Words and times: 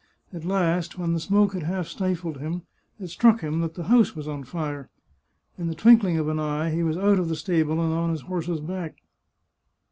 At 0.33 0.45
last, 0.45 0.97
when 0.97 1.13
the 1.13 1.19
smoke 1.19 1.53
had 1.53 1.61
half 1.61 1.85
stifled 1.87 2.39
him, 2.39 2.63
it 2.99 3.09
struck 3.09 3.41
him 3.41 3.59
that 3.61 3.75
the 3.75 3.83
house 3.83 4.15
was 4.15 4.27
on 4.27 4.43
fire; 4.43 4.89
in 5.59 5.67
the 5.67 5.75
twinkling 5.75 6.17
of 6.17 6.27
an 6.27 6.39
eye 6.39 6.71
he 6.71 6.81
was 6.81 6.97
out 6.97 7.19
of 7.19 7.29
the 7.29 7.35
stable 7.35 7.79
and 7.79 7.93
on 7.93 8.09
his 8.09 8.21
horse's 8.21 8.61
back. 8.61 8.95